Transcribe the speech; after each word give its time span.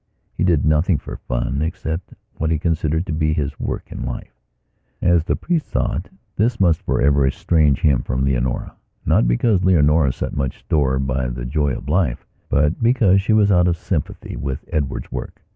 He 0.33 0.43
did 0.43 0.65
nothing 0.65 0.97
for 0.97 1.15
fun 1.17 1.61
except 1.61 2.15
what 2.37 2.49
he 2.49 2.57
considered 2.57 3.05
to 3.05 3.13
be 3.13 3.33
his 3.33 3.59
work 3.59 3.91
in 3.91 4.01
life. 4.03 4.33
As 4.99 5.23
the 5.25 5.35
priest 5.35 5.67
saw 5.69 5.97
it, 5.97 6.09
this 6.37 6.59
must 6.59 6.81
for 6.81 6.99
ever 6.99 7.27
estrange 7.27 7.81
him 7.81 8.01
from 8.01 8.25
Leonoranot 8.25 9.27
because 9.27 9.63
Leonora 9.63 10.11
set 10.11 10.35
much 10.35 10.57
store 10.61 10.97
by 10.97 11.29
the 11.29 11.45
joy 11.45 11.73
of 11.75 11.87
life, 11.87 12.25
but 12.49 12.81
because 12.81 13.21
she 13.21 13.31
was 13.33 13.51
out 13.51 13.67
of 13.67 13.77
sympathy 13.77 14.35
with 14.35 14.65
Edward's 14.73 15.11
work. 15.11 15.43